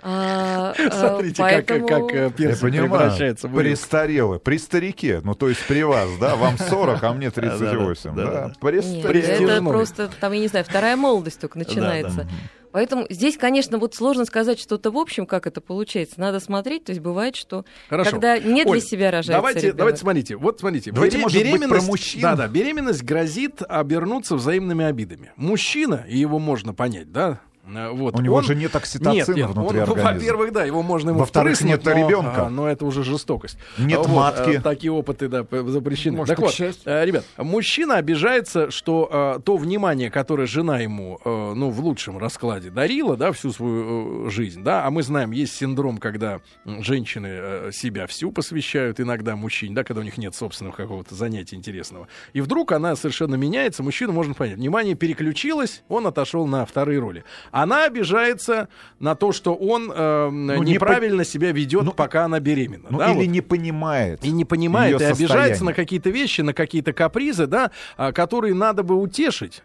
[0.05, 5.33] А, а, Смотрите, поэтому- как, как э, Я персик понимаю, превращается престарелый, при старике, ну
[5.33, 8.31] то есть при вас, да, вам 40, а мне 38, Да-да-да.
[8.41, 9.53] да, Нет, Престарелый.
[9.55, 12.27] это просто, там, я не знаю, вторая молодость только начинается.
[12.73, 16.19] Поэтому здесь, конечно, вот сложно сказать что-то в общем, как это получается.
[16.19, 18.09] Надо смотреть, то есть бывает, что Хорошо.
[18.09, 19.77] когда не Оль, для себя рожается Давайте, ребенок.
[19.77, 20.35] давайте смотрите.
[20.37, 20.91] Вот смотрите.
[20.91, 22.21] Давайте, бере- может быть, про беременность, мужчин?
[22.23, 22.47] Да, да.
[22.47, 25.31] Беременность грозит обернуться взаимными обидами.
[25.35, 27.39] Мужчина, и его можно понять, да?
[27.65, 30.13] Э, Вот, У него он- же нет окситоцина нет, нет, внутри он, ну, организма.
[30.13, 32.47] Во-первых, да, его можно ему Во-вторых, нет но, ребенка.
[32.47, 33.57] а, но это уже жестокость.
[33.77, 34.49] Нет Вот, матки.
[34.57, 36.17] э, Такие опыты, да, запрещены.
[36.17, 41.53] Может, так вот, э, ребят, мужчина обижается, что э, то внимание, которое жена ему, э,
[41.55, 45.55] ну, в лучшем раскладе дарила, да, всю свою э, жизнь, да, а мы знаем, есть
[45.55, 50.75] синдром, когда женщины э, себя всю посвящают иногда мужчине, да, когда у них нет собственного
[50.75, 52.07] какого-то занятия интересного.
[52.33, 54.57] И вдруг она совершенно меняется, мужчину можно понять.
[54.57, 57.23] Внимание переключилось, он отошел на вторые роли.
[57.53, 58.67] Она обижается
[58.99, 62.87] на то, что он э, не неправильно себя ведет, Ну, пока она беременна.
[62.89, 63.27] Ну да, или вот.
[63.27, 64.25] не понимает.
[64.25, 65.63] И не понимает, и обижается состояние.
[65.63, 69.61] на какие-то вещи, на какие-то капризы, да, а, которые надо бы утешить,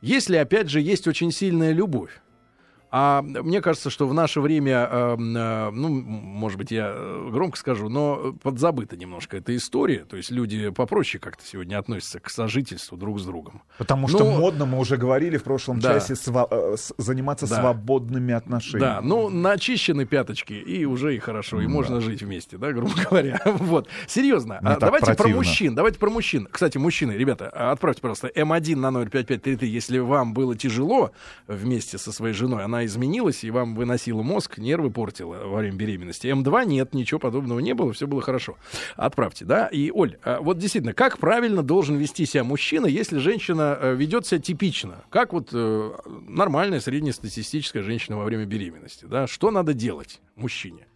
[0.00, 2.20] если, опять же, есть очень сильная любовь.
[2.90, 7.58] А мне кажется, что в наше время, э, э, ну, может быть, я э, громко
[7.58, 10.04] скажу, но подзабыта немножко эта история.
[10.04, 13.62] То есть люди попроще как-то сегодня относятся к сожительству друг с другом.
[13.76, 15.94] Потому что модно, мы уже говорили в прошлом Да.
[15.94, 17.56] часе, сва- э, заниматься Да.
[17.60, 18.80] свободными отношениями.
[18.94, 21.70] Да, ну, начищены пяточки, и уже и хорошо, и Да.
[21.70, 23.40] можно жить вместе, да, грубо говоря.
[23.44, 23.88] Вот.
[24.06, 25.36] Серьезно, Не а давайте про противно.
[25.36, 26.48] мужчин, давайте про мужчин.
[26.50, 31.10] Кстати, мужчины, ребята, отправьте, пожалуйста, М1 на номер 5533, если вам было тяжело
[31.46, 36.26] вместе со своей женой, она изменилась, и вам выносила мозг, нервы портила во время беременности.
[36.26, 38.56] М2 нет, ничего подобного не было, все было хорошо.
[38.96, 39.66] Отправьте, да.
[39.68, 44.26] И, Оль, а вот действительно, как правильно должен вести себя мужчина, если женщина э, ведет
[44.26, 45.04] себя типично?
[45.10, 45.92] Как вот э,
[46.28, 49.26] нормальная среднестатистическая женщина во время беременности, да?
[49.26, 50.87] Что надо делать мужчине?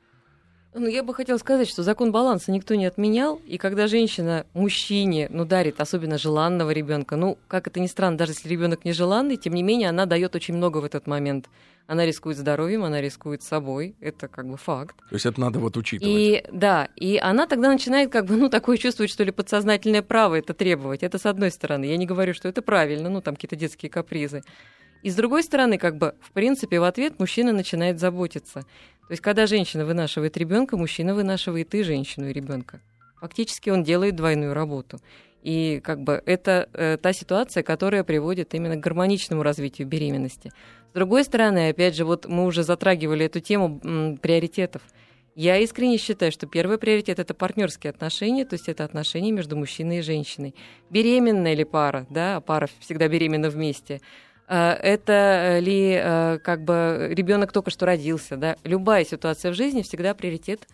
[0.75, 5.27] Ну, я бы хотела сказать, что закон баланса никто не отменял, и когда женщина мужчине,
[5.31, 9.53] ну, дарит особенно желанного ребенка, ну, как это ни странно, даже если ребенок нежеланный, тем
[9.53, 11.51] не менее, она дает очень много в этот момент.
[11.87, 14.97] Она рискует здоровьем, она рискует собой, это как бы факт.
[15.11, 16.15] То есть это надо вот учитывать.
[16.15, 20.37] И да, и она тогда начинает как бы, ну, такое чувствовать, что ли, подсознательное право
[20.37, 21.03] это требовать.
[21.03, 21.85] Это с одной стороны.
[21.85, 24.43] Я не говорю, что это правильно, ну, там какие-то детские капризы.
[25.03, 28.65] И с другой стороны, как бы, в принципе, в ответ мужчина начинает заботиться.
[29.09, 32.81] То есть, когда женщина вынашивает ребенка, мужчина вынашивает и женщину, и ребенка.
[33.21, 35.01] Фактически он делает двойную работу.
[35.43, 40.53] И как бы это э, та ситуация, которая приводит именно к гармоничному развитию беременности.
[40.91, 44.83] С другой стороны, опять же, вот мы уже затрагивали эту тему м, приоритетов.
[45.35, 49.99] Я искренне считаю, что первый приоритет это партнерские отношения, то есть это отношения между мужчиной
[49.99, 50.55] и женщиной.
[50.91, 54.01] Беременная ли пара, да, пара всегда беременна вместе.
[54.49, 58.57] Э, Это ли э, как бы ребенок только что родился, да?
[58.65, 60.67] Любая ситуация в жизни всегда приоритет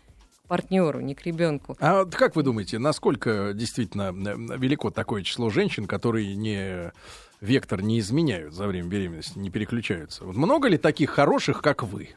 [0.48, 1.76] партнеру, не к ребенку.
[1.78, 6.92] А как вы думаете, насколько действительно э, велико такое число женщин, которые не
[7.40, 10.24] вектор не изменяют за время беременности, не переключаются?
[10.24, 12.10] Вот много ли таких хороших, как вы?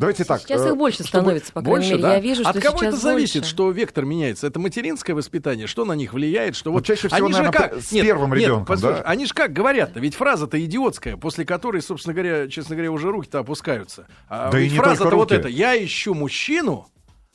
[0.00, 0.40] Давайте так.
[0.40, 2.02] Сейчас э, их больше Чтобы- становится, по крайней больше, мере.
[2.02, 2.14] да?
[2.14, 3.50] Я вижу, От что кого сейчас это зависит, больше.
[3.50, 4.46] что вектор меняется?
[4.46, 7.68] Это материнское воспитание, что на них влияет, что Ну, вот чаще всего, они же наверное,
[7.68, 9.02] как с первым ребенком, послушай, да?
[9.02, 13.40] Они же как говорят-то, ведь фраза-то идиотская, после которой, собственно говоря, честно говоря, уже руки-то
[13.40, 14.06] опускаются.
[14.28, 16.88] А Да и ведь не фраза-то вот эта: я ищу мужчину,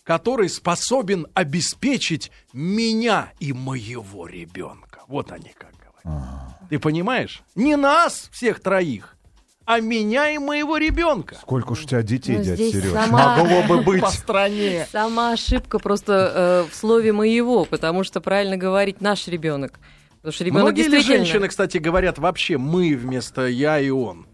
[0.04, 5.02] который способен обеспечить меня и моего ребенка.
[5.08, 5.72] Вот они как
[6.04, 6.24] говорят.
[6.70, 7.44] Ты понимаешь?
[7.54, 9.15] Не нас всех троих,
[9.66, 11.36] а меня и моего ребенка.
[11.42, 12.92] Сколько уж у тебя детей, Ну, дядя Сереж?
[12.92, 14.02] сама- Могло бы быть.
[14.02, 14.88] По стране.
[14.92, 19.80] Сама ошибка просто э, в слове моего, потому что правильно говорить наш ребенок.
[20.18, 21.26] Потому что ребенок Многие ли действительно...
[21.26, 24.28] женщины, кстати, говорят вообще мы вместо я и он?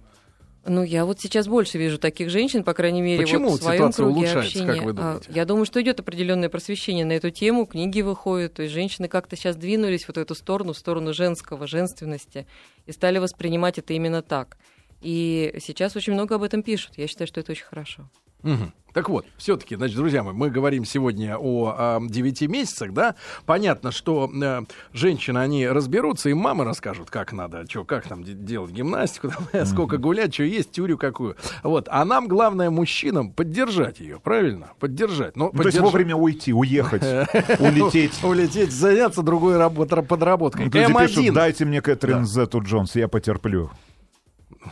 [0.63, 3.91] Ну, я вот сейчас больше вижу таких женщин, по крайней мере, Почему вот в своем
[3.91, 4.85] ситуация круге улучшается, как общения.
[4.85, 5.29] вы А, думаете?
[5.33, 9.35] Я думаю, что идет определенное просвещение на эту тему, книги выходят, то есть женщины как-то
[9.35, 12.45] сейчас двинулись в вот эту сторону, в сторону женского, женственности,
[12.85, 14.55] и стали воспринимать это именно так.
[15.01, 16.91] И сейчас очень много об этом пишут.
[16.97, 18.09] Я считаю, что это очень хорошо.
[18.43, 18.73] Мгм.
[18.93, 23.15] Так вот, все-таки, значит, друзья мои, мы говорим сегодня о 9 месяцах, да?
[23.45, 24.61] Понятно, что э,
[24.93, 29.65] женщины, они разберутся, им мамы расскажут, как надо, что, как там де- делать гимнастику, там,
[29.65, 31.37] сколько гулять, что есть, тюрю какую.
[31.63, 31.87] Вот.
[31.89, 34.71] А нам главное, мужчинам, поддержать ее, правильно?
[34.79, 35.37] Поддержать.
[35.37, 37.03] Но Ну, То есть поддерж- вовремя уйти, уехать,
[37.59, 38.21] улететь.
[38.23, 40.65] Улететь, заняться другой работой, подработкой.
[40.65, 41.07] Вот Люди М1.
[41.07, 43.69] пишут, дайте мне Кэтрин Зету Джонс, я потерплю.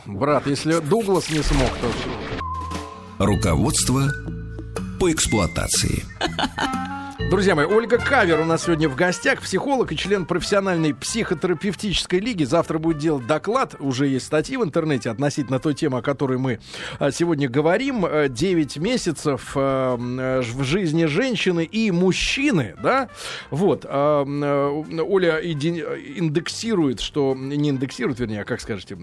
[0.06, 3.24] Брат, если Дуглас не смог, то.
[3.24, 4.10] Руководство
[4.98, 6.04] по эксплуатации.
[7.30, 12.42] Друзья мои, Ольга Кавер у нас сегодня в гостях, психолог и член профессиональной психотерапевтической лиги.
[12.42, 16.58] Завтра будет делать доклад, уже есть статьи в интернете относительно той темы, о которой мы
[16.98, 18.04] а, сегодня говорим.
[18.04, 23.08] Э, 9 месяцев э, э, в жизни женщины и мужчины, да?
[23.50, 23.86] Вот.
[23.88, 27.36] а, Оля индексирует, что...
[27.38, 28.98] Не индексирует, вернее, а как скажете,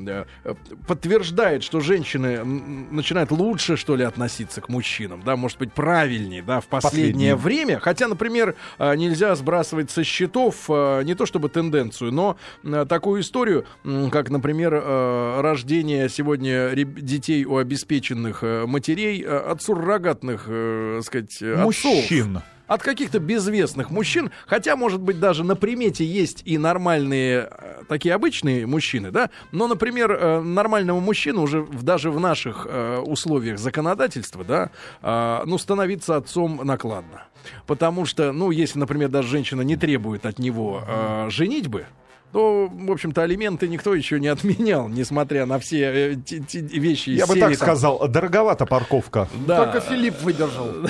[0.85, 6.59] подтверждает, что женщины начинают лучше, что ли, относиться к мужчинам, да, может быть, правильнее, да,
[6.59, 7.35] в последнее Последнее.
[7.37, 7.79] время.
[7.79, 13.21] Хотя, например, э, нельзя сбрасывать со счетов э, не то чтобы тенденцию, но э, такую
[13.21, 13.65] историю,
[14.11, 21.65] как, например, рождение сегодня детей у обеспеченных матерей от суррогатных, э, сказать, э, отцов.
[21.65, 22.41] Мужчин.
[22.65, 27.49] От каких-то безвестных мужчин, хотя, может быть, даже на примете есть и нормальные,
[27.87, 32.67] такие обычные мужчины, да, но, например, нормального мужчину уже даже в наших
[33.05, 37.23] условиях законодательства, да, ну, становиться отцом накладно.
[37.65, 41.85] Потому что, ну, если, например, даже женщина не требует от него э, женитьбы,
[42.33, 47.11] то, в общем-то, алименты никто еще не отменял, несмотря на все э, те- те вещи
[47.11, 49.27] Я бы серии, так там, сказал, дороговата парковка.
[49.47, 50.69] да, Только Филипп выдержал.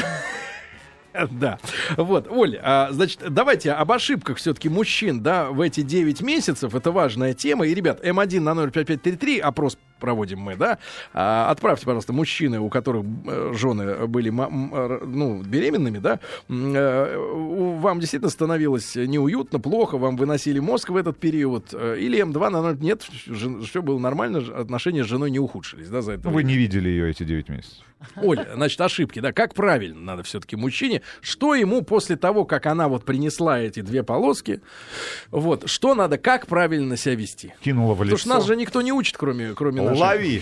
[1.32, 1.58] Да.
[1.96, 6.76] Вот, Оль, а, значит, давайте об ошибках все-таки мужчин, да, в эти 9 месяцев.
[6.76, 7.66] Это важная тема.
[7.66, 10.78] И, ребят, М1 на 05533, опрос проводим мы, да.
[11.14, 16.20] А, отправьте, пожалуйста, мужчины, у которых э, жены были, э, ну, беременными, да.
[16.50, 21.74] э, вам действительно становилось неуютно, плохо, вам выносили мозг в этот период.
[21.74, 26.14] Или М2 на 0, нет, все было нормально, отношения с женой не ухудшились, да, за
[26.14, 27.84] это Ну, Вы не видели ее эти 9 месяцев.
[28.18, 32.88] Оля, значит, ошибки, да, как правильно надо все-таки мужчине, что ему после того, как она
[32.88, 34.62] вот принесла эти две полоски,
[35.32, 37.54] вот, что надо, как правильно себя вести?
[37.62, 38.18] Кинула в Потому лицо.
[38.18, 40.02] что нас же никто не учит, кроме, кроме наших.
[40.02, 40.42] Лови.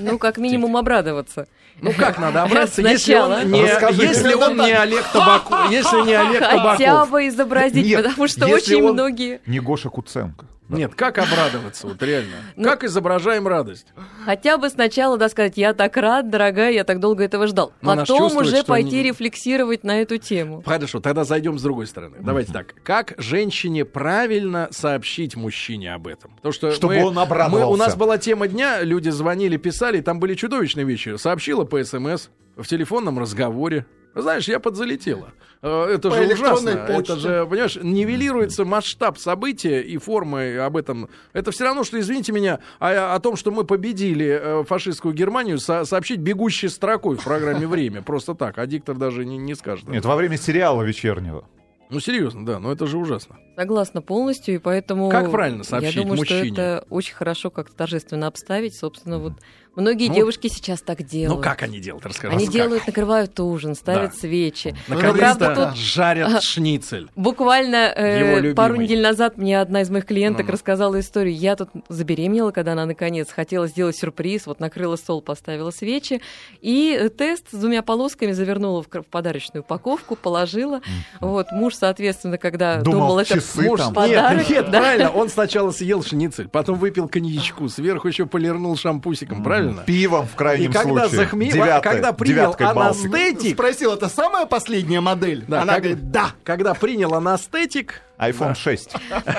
[0.00, 1.46] Ну, как минимум обрадоваться.
[1.80, 4.06] Ну как надо обраться, если он, не, Расскажите.
[4.06, 7.10] если он не Олег Табаков, если не Олег Хотя Табаков.
[7.10, 9.40] бы изобразить, Нет, потому что очень он- многие...
[9.46, 10.46] Не Гоша Куценко.
[10.68, 12.36] Нет, как обрадоваться, вот реально?
[12.56, 13.86] Ну- Как изображаем радость?
[14.24, 17.72] Хотя бы сначала, да, сказать, я так рад, дорогая, я так долго этого ждал.
[17.82, 20.62] Ну, она ж Потом уже пойти они- рефлексировать на эту тему.
[20.64, 22.16] Хорошо, тогда зайдем с другой стороны.
[22.20, 22.74] Давайте так.
[22.82, 26.34] Как женщине правильно сообщить мужчине об этом?
[26.36, 27.66] Потому что Чтобы мы- он обрадовался.
[27.66, 31.16] мы- у нас была тема дня, люди звонили, писали, там были чудовищные вещи.
[31.16, 33.84] Сообщила по СМС, в телефонном разговоре.
[34.14, 35.32] Знаешь, я подзалетела.
[35.62, 36.76] Э, Это По же ужасно.
[36.86, 37.12] почте.
[37.12, 41.08] Это же, понимаешь, нивелируется масштаб события и формы об этом.
[41.32, 45.58] Это все равно, что, извините меня, о, о том, что мы победили э, фашистскую Германию,
[45.58, 48.02] со- сообщить бегущей строкой в программе «Время».
[48.02, 48.58] Просто так.
[48.58, 49.88] А диктор даже не, не скажет.
[49.88, 51.44] Нет, во время сериала вечернего.
[51.90, 53.36] Ну, серьезно, да, но это же ужасно.
[53.56, 55.08] Согласна полностью, и поэтому...
[55.10, 56.52] Как правильно сообщить Я думаю, мужчине?
[56.52, 58.76] что это очень хорошо как-то торжественно обставить.
[58.76, 59.34] Собственно, вот
[59.76, 61.36] многие Ну, девушки сейчас так делают.
[61.38, 62.34] Ну, как они делают, расскажи.
[62.34, 62.54] Они Как?
[62.54, 64.16] делают, накрывают ужин, ставят Да.
[64.18, 64.74] свечи.
[64.88, 67.08] Но, Наконец-то правда, тут жарят шницель.
[67.16, 70.52] Буквально э, пару недель назад мне одна из моих клиенток Ну-ну.
[70.52, 71.34] рассказала историю.
[71.36, 76.20] Я тут забеременела, когда она наконец хотела сделать сюрприз, вот накрыла стол, поставила свечи,
[76.60, 80.80] и тест с двумя полосками завернула в подарочную упаковку, положила.
[81.20, 83.94] Вот муж, соответственно, когда Думал, думал, это часы Муж- там.
[83.94, 84.78] подарок, нет, нет, да.
[84.80, 85.10] правильно.
[85.10, 89.82] Он сначала съел шницель, потом выпил коньячку, сверху еще полирнул шампусиком, правильно?
[89.82, 91.26] Пивом в И крайнем когда случае.
[91.26, 95.44] захме- Девятой- когда принял анестетик, Спросил, это самая последняя модель?
[95.48, 96.30] да, Она как- говорит, да.
[96.44, 98.92] когда принял анестетик, iPhone 6.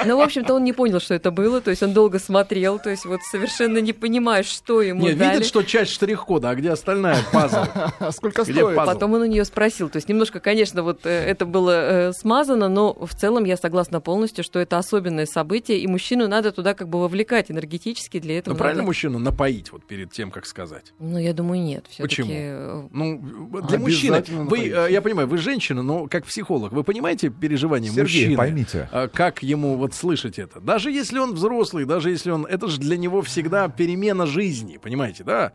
[0.06, 2.90] Ну, в общем-то, он не понял, что это было, то есть он долго смотрел, то
[2.90, 5.34] есть вот совершенно не понимая, что ему не, дали.
[5.38, 7.64] видит, что часть штрих-кода, а где остальная пазл?
[8.00, 8.76] А сколько Где стоит?
[8.76, 8.92] пазл?
[8.92, 9.90] Потом он у нее спросил.
[9.90, 14.02] То есть немножко, конечно, вот э, это было э, смазано, но в целом я согласна
[14.02, 18.54] полностью, что это особенное событие, и мужчину надо туда как бы вовлекать энергетически для этого.
[18.54, 20.94] Ну, правильно надо- мужчину напоить вот перед тем, как сказать?
[21.00, 21.86] Ну, я думаю, нет.
[21.98, 22.30] Почему?
[22.32, 24.74] э, Ну, для мужчины, вы, напоить.
[24.74, 28.38] э, я понимаю, вы женщина, но как психолог, вы понимаете переживания Сергей, мужчины?
[28.38, 28.75] поймите.
[28.92, 30.60] А Как ему вот слышать это?
[30.60, 32.46] Даже если он взрослый, даже если он...
[32.46, 35.54] Это же для него всегда перемена жизни, понимаете, да?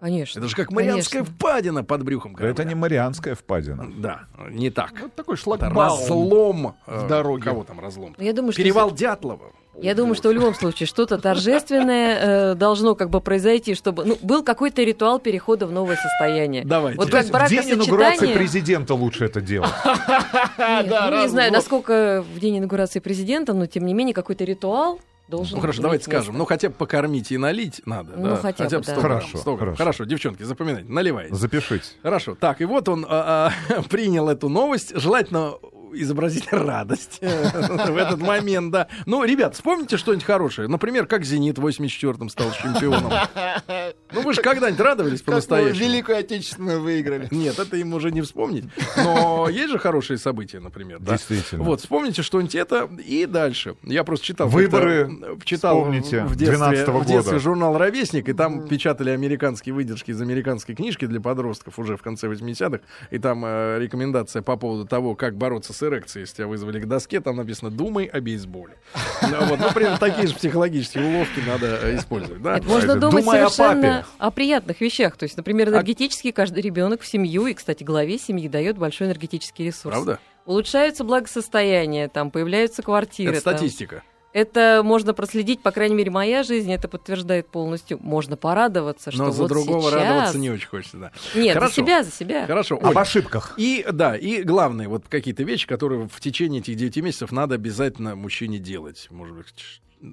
[0.00, 0.38] Конечно.
[0.38, 1.34] Это же как Марианская конечно.
[1.34, 2.52] впадина под брюхом корабля.
[2.52, 3.90] Это не Марианская впадина.
[3.96, 4.92] Да, не так.
[5.00, 5.76] Вот такой шлагбаум.
[5.76, 6.76] разлом.
[6.86, 7.44] в э, дороге.
[7.44, 8.14] Кого там разлом?
[8.18, 9.52] Я думаю, что Перевал Дятлова.
[9.80, 14.18] Я думаю, что в любом случае что-то торжественное э, должно как бы произойти, чтобы ну,
[14.22, 16.64] был какой-то ритуал перехода в новое состояние.
[16.64, 16.98] Давайте.
[16.98, 18.36] Вот как есть в день инаугурации бракосочетание...
[18.36, 19.70] президента лучше это делать.
[19.84, 24.44] Нет, Да, ну, не знаю, насколько в день инаугурации президента, но тем не менее какой-то
[24.44, 26.10] ритуал должен Ну хорошо, давайте место.
[26.10, 26.38] скажем.
[26.38, 28.12] Ну хотя бы покормить и налить надо.
[28.16, 28.36] Ну, да?
[28.36, 28.92] хотя бы, бы да.
[28.92, 29.58] 100 грамм, Хорошо, 100 грамм.
[29.58, 29.76] хорошо.
[29.78, 31.34] Хорошо, девчонки, запоминайте, наливайте.
[31.34, 31.86] Запишите.
[32.02, 32.36] Хорошо.
[32.38, 34.92] Так, и вот он а, а, принял эту новость.
[34.94, 35.54] Желательно
[35.94, 38.88] изобразить радость в этот момент, да.
[39.06, 40.68] Ну, ребят, вспомните что-нибудь хорошее.
[40.68, 43.12] Например, как «Зенит» в 84-м стал чемпионом.
[44.14, 45.84] Ну, вы же когда-нибудь радовались по-настоящему?
[45.84, 47.28] Великую Отечественную выиграли.
[47.30, 48.64] Нет, это им уже не вспомнить.
[48.96, 50.98] Но есть же хорошие события, например.
[51.00, 51.12] Да?
[51.12, 51.64] Действительно.
[51.64, 53.76] Вот, вспомните что-нибудь это и дальше.
[53.82, 54.48] Я просто читал.
[54.48, 57.38] Выборы как-то, читал вспомните, в детстве, 12-го в детстве года.
[57.38, 62.28] журнал «Ровесник», и там печатали американские выдержки из американской книжки для подростков уже в конце
[62.28, 62.80] 80-х.
[63.10, 66.86] И там э, рекомендация по поводу того, как бороться с эрекцией, если тебя вызвали к
[66.86, 67.20] доске.
[67.20, 68.74] Там написано «Думай о бейсболе».
[69.34, 72.42] Ну, вот, например, такие же психологические уловки надо э, использовать.
[72.42, 72.60] Да?
[72.64, 74.16] Можно Думай думать о совершенно папе.
[74.18, 75.16] о, приятных вещах.
[75.16, 79.66] То есть, например, энергетически каждый ребенок в семью, и, кстати, главе семьи дает большой энергетический
[79.66, 79.94] ресурс.
[79.94, 80.18] Правда?
[80.46, 83.34] Улучшаются благосостояние, там появляются квартиры.
[83.34, 83.56] Это там.
[83.56, 84.02] статистика.
[84.34, 88.00] Это можно проследить, по крайней мере, моя жизнь это подтверждает полностью.
[88.02, 89.94] Можно порадоваться, что Но за вот другого сейчас...
[89.94, 91.12] радоваться не очень хочется, да.
[91.36, 91.68] Нет, Хорошо.
[91.68, 92.46] за себя, за себя.
[92.46, 92.74] Хорошо.
[92.78, 93.54] Об Оль, ошибках.
[93.58, 98.16] И да, и главное, вот какие-то вещи, которые в течение этих 9 месяцев надо обязательно
[98.16, 99.06] мужчине делать.
[99.08, 99.54] Может быть,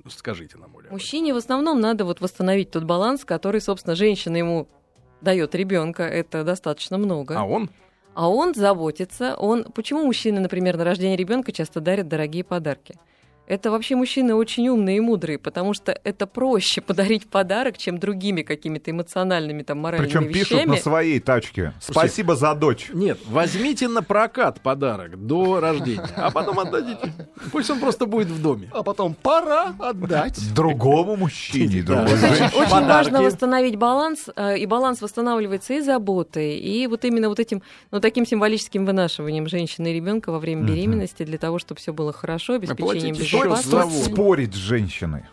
[0.10, 0.90] скажите нам, Оля.
[0.92, 4.68] Мужчине в основном надо вот восстановить тот баланс, который, собственно, женщина ему
[5.22, 6.04] дает ребенка.
[6.04, 7.40] Это достаточно много.
[7.40, 7.70] А он?
[8.14, 9.36] А он заботится.
[9.36, 9.64] Он...
[9.64, 12.96] Почему мужчины, например, на рождение ребенка часто дарят дорогие подарки?
[13.52, 18.44] Это вообще мужчины очень умные и мудрые, потому что это проще подарить подарок, чем другими
[18.44, 20.70] какими-то эмоциональными, там, моральными Причем пишут вещами.
[20.70, 21.74] на своей тачке.
[21.82, 22.90] Спасибо за дочь.
[22.94, 27.12] Нет, возьмите на прокат подарок до рождения, а потом отдадите.
[27.52, 28.70] Пусть он просто будет в доме.
[28.72, 30.40] А потом пора отдать.
[30.56, 32.06] Другому мужчине, Да.
[32.06, 37.62] Очень, важно восстановить баланс, э, и баланс восстанавливается и заботой, и вот именно вот этим,
[37.92, 42.14] ну, таким символическим вынашиванием женщины и ребенка во время беременности для того, чтобы все было
[42.14, 43.41] хорошо, обеспечением безопасности.
[43.50, 43.90] Воду.
[44.04, 45.24] Спорить с женщиной.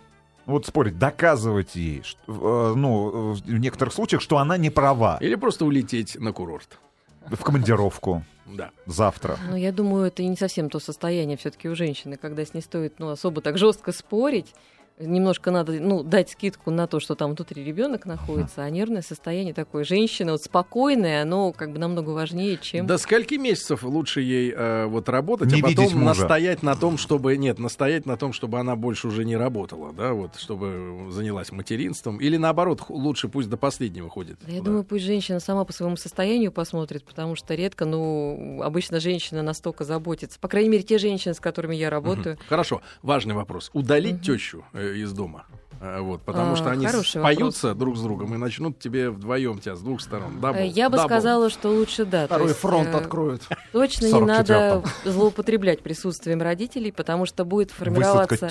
[0.47, 5.19] Вот спорить, доказывать ей, что, э, ну, в некоторых случаях, что она не права.
[5.21, 6.79] Или просто улететь на курорт.
[7.27, 8.71] В командировку Да.
[8.87, 9.37] завтра.
[9.51, 12.95] Ну, я думаю, это не совсем то состояние все-таки у женщины, когда с ней стоит
[12.99, 14.55] ну, особо так жестко спорить.
[15.01, 19.55] Немножко надо ну, дать скидку на то, что там внутри ребенок находится, а нервное состояние
[19.55, 19.85] такое.
[19.85, 22.87] Женщина вот спокойная, оно как бы намного важнее, чем...
[22.87, 27.37] До скольки месяцев лучше ей э, вот работать, Не а потом настоять на том, чтобы
[27.37, 32.19] нет, настоять на том, чтобы она больше уже не работала, да, вот, чтобы занялась материнством,
[32.19, 34.39] или наоборот лучше пусть до последнего ходит.
[34.47, 39.01] Да я думаю, пусть женщина сама по своему состоянию посмотрит, потому что редко, ну, обычно
[39.01, 40.39] женщина настолько заботится.
[40.41, 42.39] По крайней мере, те женщины, с которыми я работаю.
[42.49, 43.71] Хорошо, важный вопрос.
[43.73, 45.45] Удалить тещу э, из дома.
[45.81, 49.61] Э, Вот, потому А, что они хороший споются друг с другом и начнут тебе вдвоем
[49.61, 50.41] тебя с двух сторон.
[50.41, 51.09] Double, Э, Я бы double.
[51.09, 52.23] сказала, что лучше да.
[52.23, 53.43] то Второй есть, фронт э, откроют.
[53.73, 54.27] Точно не 44-м.
[54.27, 58.49] надо злоупотреблять присутствием родителей, потому что будет формироваться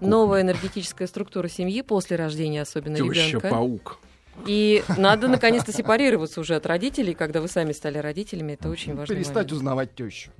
[0.00, 3.14] новая энергетическая структура семьи после рождения, особенно ребенка.
[3.14, 3.98] Теща-паук.
[4.46, 8.52] И надо наконец-то сепарироваться уже от родителей, когда вы сами стали родителями.
[8.52, 9.14] Это очень важно.
[9.14, 10.30] Перестать узнавать тещу.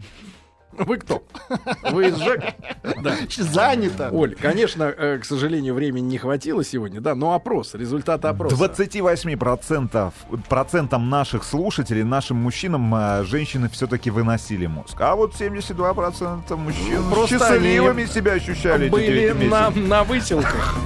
[0.72, 1.22] Вы кто?
[1.90, 2.54] Вы из ЖЭК?
[3.02, 3.16] Да.
[3.36, 4.10] Занято.
[4.12, 8.56] Оль, конечно, э, к сожалению, времени не хватило сегодня, да, но опрос, результаты опроса.
[8.56, 10.12] 28%
[10.48, 15.00] процентам наших слушателей, нашим мужчинам, э, женщины все-таки выносили мозг.
[15.00, 20.76] А вот 72% мужчин Просто счастливыми себя ощущали были на, на выселках.